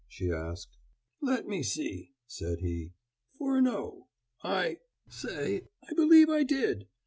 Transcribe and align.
she 0.07 0.31
asked. 0.31 0.79
"Let 1.21 1.45
me 1.47 1.61
see," 1.61 2.13
said 2.25 2.61
he 2.61 2.93
"Furneaux. 3.37 4.07
I 4.43 4.79
stay 5.07 5.67
I 5.87 5.93
believe 5.93 6.27
I 6.27 6.41
did! 6.41 6.87